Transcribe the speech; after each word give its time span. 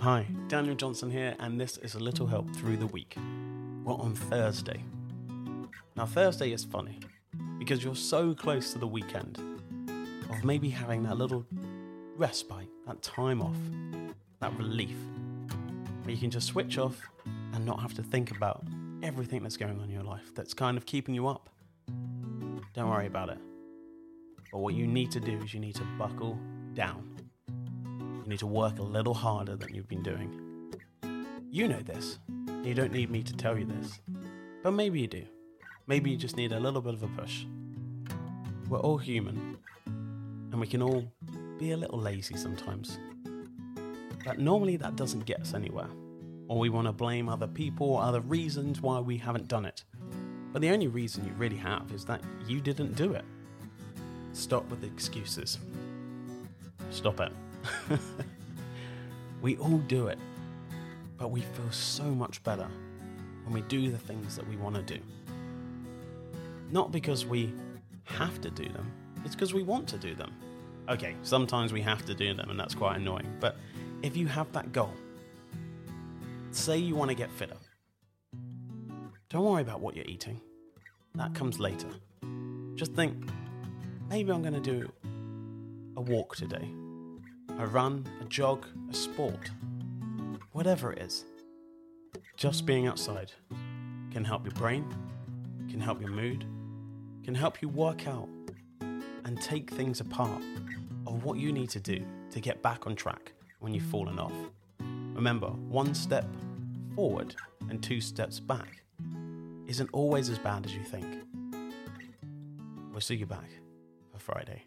Hi, 0.00 0.28
Daniel 0.46 0.76
Johnson 0.76 1.10
here, 1.10 1.34
and 1.40 1.60
this 1.60 1.76
is 1.78 1.96
a 1.96 1.98
little 1.98 2.28
help 2.28 2.54
through 2.54 2.76
the 2.76 2.86
week. 2.86 3.16
We're 3.82 3.94
on 3.94 4.14
Thursday. 4.14 4.84
Now, 5.96 6.06
Thursday 6.06 6.52
is 6.52 6.64
funny 6.64 7.00
because 7.58 7.82
you're 7.82 7.96
so 7.96 8.32
close 8.32 8.72
to 8.74 8.78
the 8.78 8.86
weekend 8.86 9.38
of 10.30 10.44
maybe 10.44 10.70
having 10.70 11.02
that 11.02 11.18
little 11.18 11.44
respite, 12.16 12.68
that 12.86 13.02
time 13.02 13.42
off, 13.42 13.56
that 14.38 14.56
relief, 14.56 14.94
where 16.04 16.14
you 16.14 16.20
can 16.20 16.30
just 16.30 16.46
switch 16.46 16.78
off 16.78 16.96
and 17.52 17.66
not 17.66 17.80
have 17.80 17.94
to 17.94 18.02
think 18.04 18.30
about 18.30 18.62
everything 19.02 19.42
that's 19.42 19.56
going 19.56 19.80
on 19.80 19.82
in 19.82 19.90
your 19.90 20.04
life 20.04 20.32
that's 20.32 20.54
kind 20.54 20.76
of 20.76 20.86
keeping 20.86 21.12
you 21.12 21.26
up. 21.26 21.50
Don't 22.72 22.88
worry 22.88 23.08
about 23.08 23.30
it. 23.30 23.38
But 24.52 24.60
what 24.60 24.74
you 24.74 24.86
need 24.86 25.10
to 25.10 25.18
do 25.18 25.40
is 25.42 25.52
you 25.52 25.58
need 25.58 25.74
to 25.74 25.84
buckle 25.98 26.38
down. 26.72 27.16
You 28.28 28.32
need 28.32 28.40
to 28.40 28.46
work 28.46 28.78
a 28.78 28.82
little 28.82 29.14
harder 29.14 29.56
than 29.56 29.74
you've 29.74 29.88
been 29.88 30.02
doing. 30.02 30.74
You 31.50 31.66
know 31.66 31.80
this. 31.80 32.18
You 32.62 32.74
don't 32.74 32.92
need 32.92 33.08
me 33.08 33.22
to 33.22 33.32
tell 33.34 33.56
you 33.56 33.64
this. 33.64 34.00
But 34.62 34.72
maybe 34.72 35.00
you 35.00 35.06
do. 35.06 35.24
Maybe 35.86 36.10
you 36.10 36.18
just 36.18 36.36
need 36.36 36.52
a 36.52 36.60
little 36.60 36.82
bit 36.82 36.92
of 36.92 37.02
a 37.02 37.06
push. 37.06 37.46
We're 38.68 38.80
all 38.80 38.98
human, 38.98 39.56
and 39.86 40.60
we 40.60 40.66
can 40.66 40.82
all 40.82 41.10
be 41.58 41.70
a 41.70 41.76
little 41.78 41.98
lazy 41.98 42.36
sometimes. 42.36 42.98
But 44.26 44.38
normally 44.38 44.76
that 44.76 44.94
doesn't 44.94 45.24
get 45.24 45.40
us 45.40 45.54
anywhere. 45.54 45.88
Or 46.48 46.58
we 46.58 46.68
want 46.68 46.86
to 46.86 46.92
blame 46.92 47.30
other 47.30 47.46
people 47.46 47.94
or 47.94 48.02
other 48.02 48.20
reasons 48.20 48.82
why 48.82 49.00
we 49.00 49.16
haven't 49.16 49.48
done 49.48 49.64
it. 49.64 49.84
But 50.52 50.60
the 50.60 50.68
only 50.68 50.88
reason 50.88 51.24
you 51.24 51.32
really 51.38 51.56
have 51.56 51.90
is 51.94 52.04
that 52.04 52.20
you 52.46 52.60
didn't 52.60 52.94
do 52.94 53.14
it. 53.14 53.24
Stop 54.34 54.68
with 54.68 54.82
the 54.82 54.86
excuses. 54.86 55.56
Stop 56.90 57.20
it. 57.20 57.32
we 59.42 59.56
all 59.58 59.78
do 59.78 60.08
it, 60.08 60.18
but 61.16 61.30
we 61.30 61.40
feel 61.40 61.70
so 61.70 62.04
much 62.04 62.42
better 62.42 62.68
when 63.44 63.54
we 63.54 63.62
do 63.62 63.90
the 63.90 63.98
things 63.98 64.36
that 64.36 64.46
we 64.48 64.56
want 64.56 64.74
to 64.76 64.82
do. 64.82 64.98
Not 66.70 66.92
because 66.92 67.24
we 67.24 67.52
have 68.04 68.40
to 68.40 68.50
do 68.50 68.64
them, 68.64 68.90
it's 69.24 69.34
because 69.34 69.54
we 69.54 69.62
want 69.62 69.88
to 69.88 69.98
do 69.98 70.14
them. 70.14 70.32
Okay, 70.88 71.14
sometimes 71.22 71.72
we 71.72 71.82
have 71.82 72.04
to 72.06 72.14
do 72.14 72.34
them, 72.34 72.48
and 72.50 72.58
that's 72.58 72.74
quite 72.74 72.96
annoying, 72.96 73.30
but 73.40 73.56
if 74.02 74.16
you 74.16 74.26
have 74.26 74.50
that 74.52 74.72
goal, 74.72 74.94
say 76.50 76.78
you 76.78 76.94
want 76.94 77.10
to 77.10 77.14
get 77.14 77.30
fitter, 77.30 77.56
don't 79.28 79.44
worry 79.44 79.62
about 79.62 79.80
what 79.80 79.94
you're 79.94 80.06
eating, 80.06 80.40
that 81.14 81.34
comes 81.34 81.58
later. 81.58 81.88
Just 82.74 82.94
think, 82.94 83.14
maybe 84.08 84.32
I'm 84.32 84.40
going 84.40 84.54
to 84.54 84.60
do 84.60 84.90
a 85.96 86.00
walk 86.00 86.36
today 86.36 86.70
a 87.58 87.66
run, 87.66 88.06
a 88.20 88.24
jog, 88.24 88.66
a 88.90 88.94
sport, 88.94 89.50
whatever 90.52 90.92
it 90.92 90.98
is. 91.00 91.24
Just 92.36 92.66
being 92.66 92.86
outside 92.86 93.32
can 94.10 94.24
help 94.24 94.44
your 94.44 94.54
brain, 94.54 94.86
can 95.68 95.80
help 95.80 96.00
your 96.00 96.10
mood, 96.10 96.44
can 97.24 97.34
help 97.34 97.60
you 97.60 97.68
work 97.68 98.06
out 98.06 98.28
and 98.80 99.40
take 99.40 99.70
things 99.70 100.00
apart 100.00 100.42
of 101.06 101.24
what 101.24 101.38
you 101.38 101.52
need 101.52 101.70
to 101.70 101.80
do 101.80 102.04
to 102.30 102.40
get 102.40 102.62
back 102.62 102.86
on 102.86 102.94
track 102.94 103.32
when 103.60 103.74
you've 103.74 103.84
fallen 103.84 104.18
off. 104.18 104.32
Remember, 105.14 105.48
one 105.48 105.94
step 105.94 106.26
forward 106.94 107.34
and 107.68 107.82
two 107.82 108.00
steps 108.00 108.40
back 108.40 108.82
isn't 109.66 109.90
always 109.92 110.30
as 110.30 110.38
bad 110.38 110.64
as 110.64 110.74
you 110.74 110.82
think. 110.82 111.24
We'll 112.90 113.00
see 113.00 113.16
you 113.16 113.26
back 113.26 113.50
for 114.12 114.18
Friday. 114.18 114.64